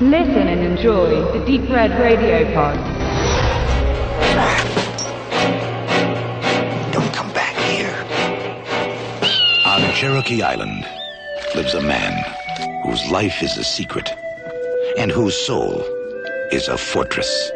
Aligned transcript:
Listen 0.00 0.48
and 0.48 0.60
enjoy 0.60 1.38
the 1.38 1.44
Deep 1.46 1.70
Red 1.70 1.92
Radio 2.00 2.52
Pod. 2.52 2.74
Don't 6.92 7.12
come 7.14 7.32
back 7.32 7.54
here. 7.54 7.94
On 9.64 9.94
Cherokee 9.94 10.42
Island 10.42 10.84
lives 11.54 11.74
a 11.74 11.80
man 11.80 12.12
whose 12.82 13.08
life 13.08 13.40
is 13.40 13.56
a 13.56 13.62
secret 13.62 14.12
and 14.98 15.12
whose 15.12 15.36
soul 15.36 15.84
is 16.50 16.66
a 16.66 16.76
fortress. 16.76 17.52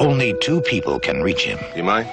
Only 0.00 0.34
two 0.40 0.60
people 0.60 0.98
can 0.98 1.22
reach 1.22 1.44
him. 1.44 1.60
You 1.76 1.84
mind? 1.84 2.08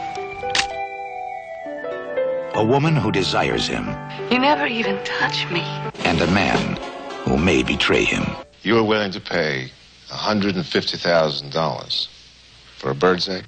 A 2.57 2.63
woman 2.63 2.95
who 2.95 3.11
desires 3.11 3.67
him 3.67 3.85
You 4.31 4.39
never 4.39 4.65
even 4.65 4.97
touch 5.03 5.45
me. 5.51 5.59
and 6.05 6.21
a 6.21 6.27
man 6.27 6.77
who 7.25 7.37
may 7.37 7.63
betray 7.63 8.05
him. 8.05 8.25
You 8.63 8.77
are 8.77 8.83
willing 8.83 9.11
to 9.11 9.19
pay 9.19 9.71
$150,000 10.09 12.07
for 12.77 12.91
a 12.91 12.95
bird's 12.95 13.27
egg? 13.29 13.43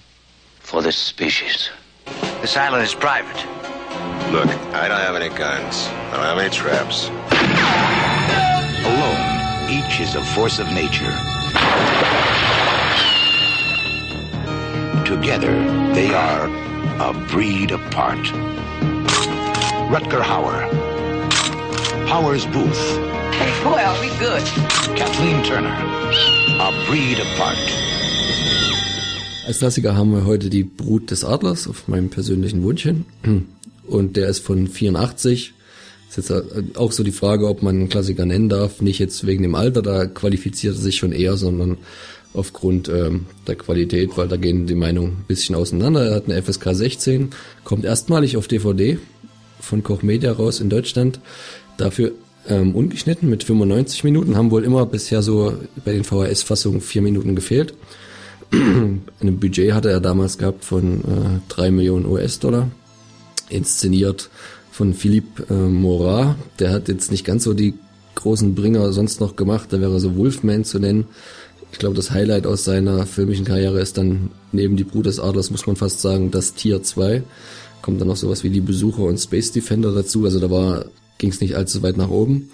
for 0.59 0.81
this 0.81 0.97
species. 0.97 1.69
This 2.41 2.57
island 2.57 2.83
is 2.83 2.93
private. 2.93 3.37
Look, 4.33 4.49
I 4.75 4.89
don't 4.89 4.99
have 4.99 5.15
any 5.15 5.29
guns. 5.29 5.87
I 5.87 6.11
don't 6.17 6.25
have 6.25 6.37
any 6.39 6.49
traps. 6.49 7.07
Alone, 8.91 9.23
each 9.71 10.01
is 10.01 10.15
a 10.15 10.23
force 10.35 10.59
of 10.59 10.67
nature. 10.73 11.15
Together, 15.05 15.53
they 15.93 16.13
are 16.13 16.49
a 16.99 17.13
breed 17.29 17.71
apart. 17.71 18.27
Rutger 19.89 20.19
Hauer, 20.27 20.69
Hauer's 22.09 22.45
Booth, 22.47 22.99
Hey, 23.31 23.51
boy, 23.63 23.79
are 23.79 23.95
we 24.01 24.09
good. 24.19 24.43
Kathleen 24.97 25.41
Turner, 25.43 25.73
a 26.59 26.71
breed 26.89 27.19
apart. 27.21 27.57
Als 29.45 29.59
Klassiker 29.59 29.95
haben 29.95 30.11
wir 30.11 30.25
heute 30.25 30.49
die 30.49 30.63
Brut 30.65 31.09
des 31.11 31.23
Adlers 31.23 31.69
auf 31.69 31.87
meinem 31.87 32.09
persönlichen 32.09 32.63
Wunsch 32.63 32.83
hin. 32.83 33.05
Und 33.87 34.17
der 34.17 34.27
ist 34.27 34.39
von 34.39 34.67
84. 34.67 35.53
Ist 36.09 36.17
jetzt 36.17 36.77
auch 36.77 36.91
so 36.91 37.03
die 37.03 37.11
Frage, 37.13 37.47
ob 37.47 37.61
man 37.63 37.75
einen 37.75 37.89
Klassiker 37.89 38.25
nennen 38.25 38.49
darf. 38.49 38.81
Nicht 38.81 38.99
jetzt 38.99 39.25
wegen 39.25 39.43
dem 39.43 39.55
Alter, 39.55 39.81
da 39.81 40.05
qualifiziert 40.05 40.75
er 40.75 40.81
sich 40.81 40.97
schon 40.97 41.13
eher, 41.13 41.37
sondern 41.37 41.77
aufgrund 42.33 42.89
ähm, 42.89 43.25
der 43.47 43.55
Qualität, 43.55 44.17
weil 44.17 44.27
da 44.27 44.35
gehen 44.35 44.67
die 44.67 44.75
Meinungen 44.75 45.11
ein 45.11 45.25
bisschen 45.27 45.55
auseinander. 45.55 46.09
Er 46.09 46.15
hat 46.15 46.25
eine 46.29 46.41
FSK 46.41 46.73
16, 46.73 47.29
kommt 47.63 47.85
erstmalig 47.85 48.35
auf 48.35 48.47
DVD 48.47 48.99
von 49.59 49.83
Koch 49.83 50.03
Media 50.03 50.31
raus 50.31 50.59
in 50.59 50.69
Deutschland. 50.69 51.19
Dafür 51.77 52.11
ähm, 52.47 52.75
ungeschnitten 52.75 53.29
mit 53.29 53.43
95 53.43 54.03
Minuten, 54.03 54.35
haben 54.35 54.51
wohl 54.51 54.63
immer 54.63 54.85
bisher 54.85 55.21
so 55.21 55.53
bei 55.83 55.91
den 55.91 56.03
VHS-Fassungen 56.03 56.81
vier 56.81 57.01
Minuten 57.01 57.35
gefehlt. 57.35 57.73
Ein 58.51 59.39
Budget 59.39 59.73
hatte 59.73 59.89
er 59.89 59.99
damals 59.99 60.37
gehabt 60.37 60.63
von 60.63 61.01
äh, 61.01 61.39
3 61.49 61.71
Millionen 61.71 62.05
US-Dollar. 62.05 62.69
Inszeniert 63.49 64.29
von 64.71 64.93
Philippe 64.93 65.53
äh, 65.53 65.53
Morat. 65.53 66.37
Der 66.59 66.71
hat 66.71 66.87
jetzt 66.87 67.11
nicht 67.11 67.25
ganz 67.25 67.43
so 67.43 67.53
die 67.53 67.73
großen 68.15 68.55
Bringer 68.55 68.93
sonst 68.93 69.19
noch 69.19 69.35
gemacht. 69.35 69.71
Da 69.71 69.81
wäre 69.81 69.99
so 69.99 70.15
Wolfman 70.15 70.63
zu 70.63 70.79
nennen. 70.79 71.05
Ich 71.71 71.79
glaube, 71.79 71.95
das 71.95 72.11
Highlight 72.11 72.47
aus 72.47 72.63
seiner 72.63 73.05
filmischen 73.05 73.45
Karriere 73.45 73.81
ist 73.81 73.97
dann 73.97 74.31
neben 74.51 74.77
die 74.77 74.85
Brut 74.85 75.05
des 75.05 75.19
Adlers, 75.19 75.51
muss 75.51 75.67
man 75.67 75.75
fast 75.75 76.01
sagen, 76.01 76.31
das 76.31 76.53
Tier 76.53 76.81
2. 76.81 77.23
Kommt 77.81 78.01
dann 78.01 78.07
noch 78.07 78.17
sowas 78.17 78.43
wie 78.43 78.49
die 78.49 78.61
Besucher 78.61 79.03
und 79.03 79.17
Space 79.17 79.51
Defender 79.51 79.93
dazu. 79.93 80.25
Also 80.25 80.39
da 80.39 80.49
war 80.49 80.85
ging 81.17 81.29
es 81.31 81.41
nicht 81.41 81.55
allzu 81.55 81.81
weit 81.83 81.97
nach 81.97 82.09
oben. 82.09 82.49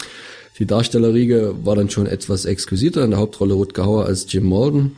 Die 0.60 0.66
Darstellerriege 0.66 1.56
war 1.64 1.76
dann 1.76 1.90
schon 1.90 2.06
etwas 2.06 2.46
exquisiter. 2.46 3.04
In 3.04 3.12
der 3.12 3.20
Hauptrolle 3.20 3.56
Rutger 3.56 3.86
Hauer 3.86 4.06
als 4.06 4.32
Jim 4.32 4.44
Morgan. 4.44 4.92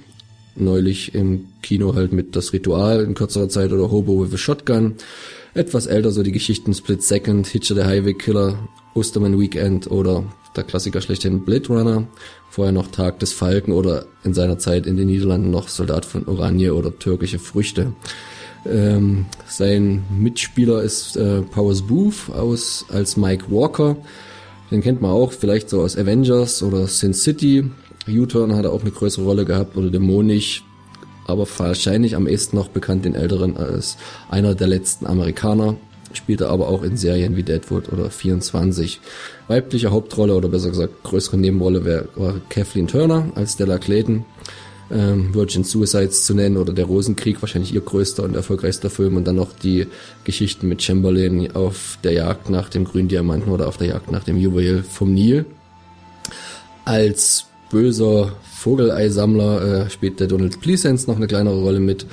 Neulich 0.56 1.14
im 1.16 1.48
Kino 1.62 1.96
halt 1.96 2.14
mit 2.14 2.36
Das 2.36 2.54
Ritual 2.54 3.04
in 3.04 3.14
kürzerer 3.14 3.50
Zeit 3.50 3.72
oder 3.72 3.92
Hobo 3.92 4.24
with 4.24 4.34
a 4.34 4.38
Shotgun. 4.38 4.96
Etwas 5.54 5.86
älter 5.86 6.12
so 6.12 6.24
die 6.24 6.32
Geschichten 6.32 6.74
Split 6.74 7.04
Second, 7.04 7.48
Hitcher 7.48 7.76
der 7.76 7.88
Highway 7.88 8.14
Killer, 8.14 8.68
Osterman 8.94 9.40
Weekend 9.40 9.90
oder 9.90 10.26
der 10.56 10.64
Klassiker 10.64 11.02
schlechthin 11.02 11.44
Blade 11.44 11.68
Runner. 11.68 12.08
Vorher 12.50 12.72
noch 12.72 12.88
Tag 12.88 13.20
des 13.20 13.34
Falken 13.34 13.74
oder 13.74 14.06
in 14.24 14.34
seiner 14.34 14.58
Zeit 14.58 14.86
in 14.86 14.98
den 14.98 15.08
Niederlanden 15.08 15.52
noch 15.52 15.68
Soldat 15.68 16.06
von 16.06 16.26
Oranje 16.28 16.74
oder 16.74 16.98
türkische 16.98 17.40
Früchte. 17.40 17.94
Ähm, 18.66 19.26
sein 19.48 20.04
Mitspieler 20.10 20.82
ist 20.82 21.18
äh, 21.18 21.42
Powers 21.42 21.84
Booth 21.84 22.30
aus 22.32 22.86
als 22.90 23.18
Mike 23.18 23.46
Walker. 23.50 23.96
Den 24.72 24.82
kennt 24.82 25.02
man 25.02 25.12
auch 25.12 25.32
vielleicht 25.32 25.70
so 25.70 25.82
aus 25.82 25.98
Avengers 25.98 26.64
oder 26.64 26.88
Sin 26.88 27.14
City. 27.14 27.70
U-Turn 28.08 28.56
hat 28.56 28.66
er 28.66 28.74
auch 28.74 28.82
eine 28.82 28.92
größere 28.92 29.24
Rolle 29.24 29.46
gehabt 29.46 29.78
oder 29.78 29.90
Dämonisch. 29.90 30.64
Aber 31.28 31.48
wahrscheinlich 31.58 32.16
am 32.16 32.28
ehesten 32.28 32.56
noch 32.56 32.68
bekannt 32.68 33.06
den 33.06 33.16
Älteren 33.16 33.58
als 33.58 33.98
einer 34.30 34.54
der 34.54 34.68
letzten 34.68 35.08
Amerikaner. 35.08 35.76
Spielte 36.14 36.50
aber 36.50 36.68
auch 36.68 36.84
in 36.84 36.98
Serien 36.98 37.36
wie 37.36 37.44
Deadwood 37.44 37.92
oder 37.92 38.10
24. 38.10 39.02
Weibliche 39.48 39.92
Hauptrolle 39.92 40.36
oder 40.36 40.50
besser 40.50 40.70
gesagt 40.70 41.04
größere 41.04 41.38
Nebenrolle 41.38 42.08
war 42.16 42.36
Kathleen 42.50 42.88
Turner 42.88 43.32
als 43.36 43.54
Stella 43.54 43.80
Clayton 43.80 44.24
ähm, 44.92 45.34
Virgin 45.34 45.64
Suicides 45.64 46.26
zu 46.26 46.34
nennen 46.34 46.58
oder 46.58 46.74
der 46.74 46.86
Rosenkrieg, 46.86 47.42
wahrscheinlich 47.42 47.74
ihr 47.74 47.82
größter 47.82 48.24
und 48.24 48.36
erfolgreichster 48.36 48.90
Film 48.90 49.18
und 49.18 49.26
dann 49.26 49.36
noch 49.36 49.54
die 49.54 49.88
Geschichten 50.24 50.68
mit 50.68 50.82
Chamberlain 50.82 51.56
auf 51.56 51.98
der 52.04 52.14
Jagd 52.14 52.50
nach 52.50 52.70
dem 52.70 52.86
grünen 52.86 53.08
Diamanten 53.08 53.52
oder 53.52 53.68
auf 53.68 53.78
der 53.78 53.88
Jagd 53.88 54.12
nach 54.12 54.24
dem 54.24 54.38
Juwel 54.38 54.84
vom 54.84 55.14
Nil. 55.14 55.46
Als 56.86 57.46
böser 57.72 58.34
Vogeleisammler 58.44 59.86
äh, 59.86 59.90
spielt 59.90 60.20
der 60.20 60.28
Donald 60.28 60.62
Pleasence 60.62 61.08
noch 61.08 61.18
eine 61.18 61.28
kleinere 61.28 61.60
Rolle 61.60 61.80
mit. 61.80 62.06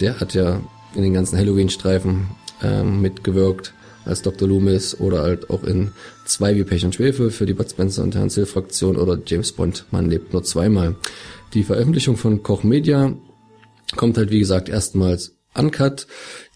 Der 0.00 0.20
hat 0.20 0.34
ja 0.34 0.60
in 0.94 1.02
den 1.02 1.14
ganzen 1.14 1.38
Halloween-Streifen 1.38 2.28
ähm, 2.62 3.00
mitgewirkt 3.00 3.72
als 4.10 4.22
Dr. 4.22 4.46
Loomis 4.46 4.98
oder 5.00 5.22
halt 5.22 5.48
auch 5.48 5.64
in 5.64 5.92
zwei 6.26 6.54
wie 6.54 6.64
Pech 6.64 6.84
und 6.84 6.94
Schwefel 6.94 7.30
für 7.30 7.46
die 7.46 7.54
Bud 7.54 7.70
Spencer 7.70 8.02
und 8.02 8.10
Terence 8.10 8.34
Hill 8.34 8.46
Fraktion 8.46 8.96
oder 8.96 9.18
James 9.24 9.52
Bond, 9.52 9.86
man 9.90 10.10
lebt 10.10 10.32
nur 10.32 10.42
zweimal. 10.42 10.96
Die 11.54 11.64
Veröffentlichung 11.64 12.16
von 12.16 12.42
Koch 12.42 12.62
Media 12.62 13.14
kommt 13.96 14.18
halt 14.18 14.30
wie 14.30 14.38
gesagt 14.38 14.68
erstmals 14.68 15.36
uncut. 15.54 16.06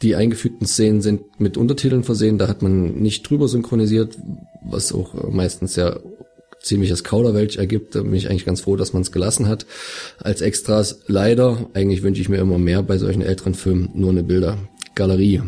Die 0.03 0.15
eingefügten 0.15 0.67
Szenen 0.67 1.01
sind 1.01 1.41
mit 1.41 1.57
Untertiteln 1.57 2.05
versehen, 2.05 2.39
da 2.39 2.49
hat 2.49 2.63
man 2.63 2.95
nicht 2.95 3.29
drüber 3.29 3.49
synchronisiert, 3.49 4.19
was 4.63 4.93
auch 4.93 5.31
meistens 5.31 5.77
ja 5.77 5.99
ziemliches 6.65 7.05
Kauderwelsch 7.05 7.57
ergibt. 7.57 7.95
Da 7.95 8.03
bin 8.03 8.15
ich 8.15 8.29
eigentlich 8.29 8.47
ganz 8.47 8.63
froh, 8.63 8.77
dass 8.77 8.93
man 8.93 9.03
es 9.03 9.13
gelassen 9.13 9.49
hat. 9.49 9.67
Als 10.19 10.41
Extras 10.41 11.01
leider, 11.07 11.71
eigentlich 11.75 12.03
wünsche 12.03 12.21
ich 12.21 12.29
mir 12.29 12.39
immer 12.39 12.59
mehr 12.59 12.83
bei 12.83 12.99
solchen 12.99 13.23
älteren 13.23 13.55
Filmen, 13.55 13.91
nur 13.95 14.11
eine 14.11 14.23
Bildergalerie. 14.23 15.43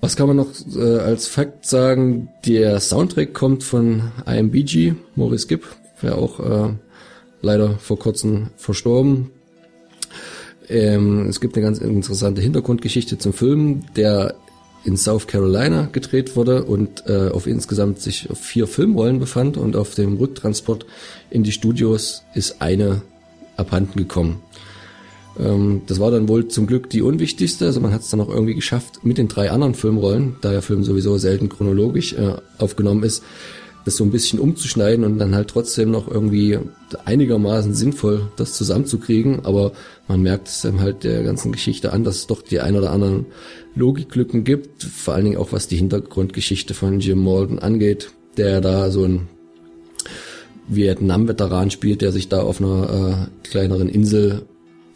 Was 0.00 0.14
kann 0.14 0.28
man 0.28 0.36
noch 0.36 0.48
äh, 0.76 0.98
als 0.98 1.26
Fakt 1.26 1.66
sagen? 1.66 2.28
Der 2.46 2.78
Soundtrack 2.80 3.34
kommt 3.34 3.64
von 3.64 4.12
IMBG, 4.26 4.94
Maurice 5.16 5.48
Gibb, 5.48 5.64
wäre 6.00 6.16
auch 6.16 6.38
äh, 6.38 6.74
leider 7.42 7.78
vor 7.78 7.98
kurzem 7.98 8.50
verstorben. 8.56 9.30
Ähm, 10.68 11.26
es 11.28 11.40
gibt 11.40 11.56
eine 11.56 11.64
ganz 11.64 11.78
interessante 11.78 12.40
Hintergrundgeschichte 12.40 13.18
zum 13.18 13.32
Film, 13.32 13.86
der 13.96 14.34
in 14.84 14.96
South 14.96 15.26
Carolina 15.26 15.88
gedreht 15.90 16.36
wurde 16.36 16.64
und 16.64 17.04
äh, 17.06 17.30
auf 17.30 17.46
insgesamt 17.46 18.00
sich 18.00 18.30
auf 18.30 18.38
vier 18.38 18.66
Filmrollen 18.66 19.18
befand 19.18 19.56
und 19.56 19.74
auf 19.74 19.94
dem 19.94 20.16
Rücktransport 20.16 20.86
in 21.30 21.42
die 21.42 21.52
Studios 21.52 22.22
ist 22.34 22.62
eine 22.62 23.02
abhanden 23.56 23.98
gekommen. 23.98 24.40
Ähm, 25.38 25.82
das 25.86 26.00
war 26.00 26.10
dann 26.10 26.28
wohl 26.28 26.48
zum 26.48 26.66
Glück 26.66 26.90
die 26.90 27.02
unwichtigste, 27.02 27.66
also 27.66 27.80
man 27.80 27.92
hat 27.92 28.02
es 28.02 28.10
dann 28.10 28.20
auch 28.20 28.28
irgendwie 28.28 28.54
geschafft, 28.54 29.04
mit 29.04 29.18
den 29.18 29.28
drei 29.28 29.50
anderen 29.50 29.74
Filmrollen, 29.74 30.36
da 30.40 30.50
der 30.50 30.62
Film 30.62 30.84
sowieso 30.84 31.18
selten 31.18 31.48
chronologisch 31.48 32.14
äh, 32.14 32.34
aufgenommen 32.58 33.02
ist, 33.02 33.22
das 33.84 33.96
so 33.96 34.04
ein 34.04 34.10
bisschen 34.10 34.38
umzuschneiden 34.38 35.04
und 35.04 35.18
dann 35.18 35.34
halt 35.34 35.48
trotzdem 35.48 35.90
noch 35.90 36.08
irgendwie 36.08 36.58
einigermaßen 37.04 37.72
sinnvoll 37.74 38.30
das 38.36 38.54
zusammenzukriegen, 38.54 39.44
aber 39.46 39.72
man 40.08 40.20
merkt 40.20 40.48
es 40.48 40.60
dann 40.62 40.80
halt 40.80 41.04
der 41.04 41.22
ganzen 41.22 41.52
Geschichte 41.52 41.92
an, 41.92 42.04
dass 42.04 42.16
es 42.16 42.26
doch 42.26 42.42
die 42.42 42.60
ein 42.60 42.76
oder 42.76 42.90
anderen 42.90 43.26
Logiklücken 43.74 44.44
gibt, 44.44 44.82
vor 44.82 45.14
allen 45.14 45.24
Dingen 45.24 45.36
auch 45.38 45.52
was 45.52 45.68
die 45.68 45.76
Hintergrundgeschichte 45.76 46.74
von 46.74 47.00
Jim 47.00 47.22
Malden 47.24 47.58
angeht, 47.58 48.10
der 48.36 48.60
da 48.60 48.90
so 48.90 49.04
ein 49.04 49.28
Vietnam-Veteran 50.68 51.70
spielt, 51.70 52.02
der 52.02 52.12
sich 52.12 52.28
da 52.28 52.42
auf 52.42 52.60
einer 52.60 53.28
äh, 53.30 53.48
kleineren 53.48 53.88
Insel 53.88 54.42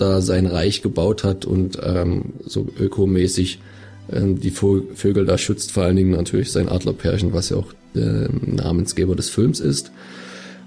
da 0.02 0.20
sein 0.20 0.46
Reich 0.46 0.82
gebaut 0.82 1.22
hat 1.22 1.44
und 1.44 1.78
ähm, 1.82 2.32
so 2.44 2.66
ökomäßig 2.78 3.60
ähm, 4.10 4.40
die 4.40 4.50
Vögel 4.50 5.24
da 5.24 5.38
schützt, 5.38 5.70
vor 5.70 5.84
allen 5.84 5.96
Dingen 5.96 6.10
natürlich 6.10 6.50
sein 6.50 6.68
Adlerpärchen, 6.68 7.32
was 7.32 7.50
ja 7.50 7.56
auch 7.56 7.72
der 7.94 8.28
Namensgeber 8.44 9.14
des 9.14 9.30
Films 9.30 9.60
ist. 9.60 9.92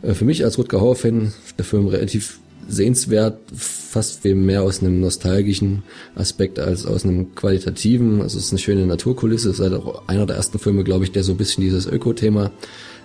Äh, 0.02 0.14
für 0.14 0.26
mich 0.26 0.44
als 0.46 0.58
Rutger 0.58 0.80
Hauer-Fan 0.80 1.34
der 1.58 1.66
Film 1.66 1.88
relativ 1.88 2.40
sehenswert, 2.68 3.40
fast 3.56 4.22
viel 4.22 4.36
mehr 4.36 4.64
aus 4.64 4.82
einem 4.82 5.00
nostalgischen 5.00 5.84
Aspekt 6.16 6.60
als 6.60 6.86
aus 6.86 7.06
einem 7.06 7.36
qualitativen. 7.36 8.22
Also 8.22 8.38
es 8.38 8.46
ist 8.46 8.52
eine 8.52 8.60
schöne 8.60 8.86
Naturkulisse, 8.86 9.50
es 9.50 9.60
ist 9.60 9.64
halt 9.64 9.74
auch 9.74 10.08
einer 10.08 10.26
der 10.26 10.36
ersten 10.36 10.60
Filme, 10.60 10.84
glaube 10.84 11.06
ich, 11.06 11.12
der 11.12 11.24
so 11.24 11.34
ein 11.34 11.38
bisschen 11.38 11.64
dieses 11.64 11.86
Öko-Thema 11.86 12.52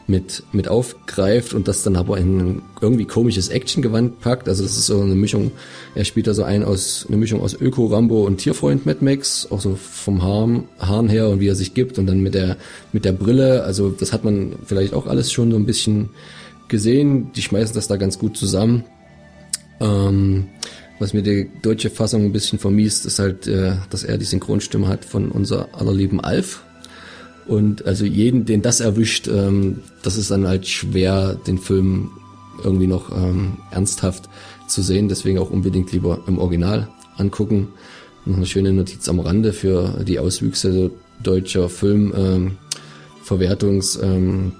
mit, 0.06 0.42
mit 0.52 0.68
aufgreift 0.68 1.54
und 1.54 1.68
das 1.68 1.82
dann 1.82 1.96
aber 1.96 2.18
in 2.18 2.38
ein 2.38 2.62
irgendwie 2.80 3.04
komisches 3.04 3.48
Actiongewand 3.48 4.20
packt. 4.20 4.48
Also 4.48 4.62
das 4.62 4.76
ist 4.76 4.86
so 4.86 5.00
eine 5.00 5.14
Mischung, 5.14 5.52
er 5.94 6.04
spielt 6.04 6.26
da 6.26 6.34
so 6.34 6.42
ein 6.42 6.64
aus, 6.64 7.06
eine 7.08 7.16
Mischung 7.16 7.40
aus 7.40 7.54
Öko, 7.54 7.86
Rambo 7.86 8.24
und 8.26 8.38
Tierfreund 8.38 8.86
Mad 8.86 9.04
Max, 9.04 9.46
auch 9.50 9.60
so 9.60 9.76
vom 9.76 10.22
Haaren, 10.22 10.64
Haaren 10.78 11.08
her 11.08 11.28
und 11.28 11.40
wie 11.40 11.48
er 11.48 11.54
sich 11.54 11.74
gibt 11.74 11.98
und 11.98 12.06
dann 12.06 12.20
mit 12.20 12.34
der, 12.34 12.56
mit 12.92 13.04
der 13.04 13.12
Brille. 13.12 13.62
Also 13.62 13.90
das 13.90 14.12
hat 14.12 14.24
man 14.24 14.54
vielleicht 14.64 14.94
auch 14.94 15.06
alles 15.06 15.30
schon 15.30 15.50
so 15.50 15.56
ein 15.56 15.66
bisschen 15.66 16.10
gesehen. 16.68 17.30
Die 17.36 17.42
schmeißen 17.42 17.74
das 17.74 17.86
da 17.86 17.96
ganz 17.96 18.18
gut 18.18 18.36
zusammen. 18.36 18.84
Ähm, 19.80 20.48
was 20.98 21.14
mir 21.14 21.22
die 21.22 21.50
deutsche 21.62 21.90
Fassung 21.90 22.26
ein 22.26 22.32
bisschen 22.32 22.58
vermiest, 22.58 23.06
ist 23.06 23.18
halt, 23.18 23.46
äh, 23.46 23.72
dass 23.88 24.04
er 24.04 24.18
die 24.18 24.26
Synchronstimme 24.26 24.86
hat 24.86 25.04
von 25.04 25.30
unser 25.30 25.74
allerlieben 25.74 26.20
Alf. 26.20 26.62
Und 27.46 27.86
also 27.86 28.04
jeden, 28.04 28.44
den 28.44 28.62
das 28.62 28.80
erwischt, 28.80 29.26
ähm, 29.26 29.80
das 30.02 30.16
ist 30.16 30.30
dann 30.30 30.46
halt 30.46 30.68
schwer, 30.68 31.34
den 31.46 31.58
Film 31.58 32.10
irgendwie 32.62 32.86
noch 32.86 33.10
ähm, 33.10 33.56
ernsthaft 33.70 34.28
zu 34.68 34.82
sehen. 34.82 35.08
Deswegen 35.08 35.38
auch 35.38 35.50
unbedingt 35.50 35.90
lieber 35.92 36.20
im 36.26 36.38
Original 36.38 36.88
angucken. 37.16 37.68
Noch 38.26 38.36
eine 38.36 38.46
schöne 38.46 38.72
Notiz 38.72 39.08
am 39.08 39.20
Rande 39.20 39.54
für 39.54 40.04
die 40.06 40.18
Auswüchse 40.18 40.90
deutscher 41.22 41.68
Filmverwertungsgeschichten 41.68 44.02
ähm, 44.02 44.52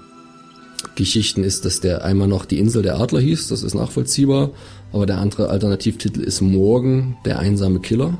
Geschichten 0.95 1.43
ist, 1.43 1.65
dass 1.65 1.79
der 1.79 2.03
einmal 2.03 2.27
noch 2.27 2.45
die 2.45 2.59
Insel 2.59 2.81
der 2.81 2.99
Adler 2.99 3.19
hieß, 3.19 3.47
das 3.47 3.63
ist 3.63 3.75
nachvollziehbar, 3.75 4.51
aber 4.91 5.05
der 5.05 5.19
andere 5.19 5.49
Alternativtitel 5.49 6.21
ist 6.21 6.41
Morgen, 6.41 7.17
der 7.25 7.39
einsame 7.39 7.79
Killer 7.79 8.17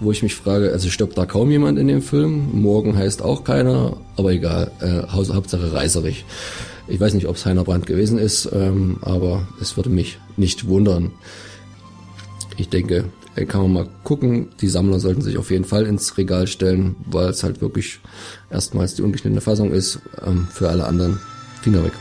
wo 0.00 0.12
ich 0.12 0.22
mich 0.22 0.34
frage, 0.34 0.72
also 0.72 0.88
stirbt 0.88 1.16
da 1.16 1.26
kaum 1.26 1.50
jemand 1.50 1.78
in 1.78 1.88
dem 1.88 2.02
Film? 2.02 2.60
Morgen 2.60 2.96
heißt 2.96 3.22
auch 3.22 3.44
keiner, 3.44 3.96
aber 4.16 4.32
egal, 4.32 4.70
äh, 4.80 5.02
Hauptsache 5.10 5.72
reißerig. 5.72 6.24
Ich 6.86 7.00
weiß 7.00 7.14
nicht, 7.14 7.26
ob 7.26 7.36
es 7.36 7.46
Heiner 7.46 7.64
Brand 7.64 7.86
gewesen 7.86 8.18
ist, 8.18 8.48
ähm, 8.52 8.98
aber 9.00 9.48
es 9.60 9.76
würde 9.76 9.90
mich 9.90 10.18
nicht 10.36 10.68
wundern. 10.68 11.12
Ich 12.56 12.68
denke, 12.68 13.06
äh, 13.36 13.46
kann 13.46 13.62
man 13.62 13.72
mal 13.72 13.88
gucken. 14.04 14.48
Die 14.60 14.68
Sammler 14.68 15.00
sollten 15.00 15.22
sich 15.22 15.38
auf 15.38 15.50
jeden 15.50 15.64
Fall 15.64 15.86
ins 15.86 16.18
Regal 16.18 16.46
stellen, 16.46 16.96
weil 17.06 17.28
es 17.28 17.42
halt 17.42 17.60
wirklich 17.60 18.00
erstmals 18.50 18.94
die 18.94 19.02
ungeschnittene 19.02 19.40
Fassung 19.40 19.72
ist. 19.72 20.00
Ähm, 20.24 20.46
für 20.50 20.68
alle 20.68 20.84
anderen 20.86 21.18
Finger 21.62 21.82
weg. 21.84 21.92